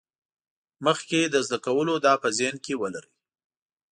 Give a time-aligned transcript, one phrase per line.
[0.85, 3.11] مخکې له زده کولو دا په ذهن کې ولرئ.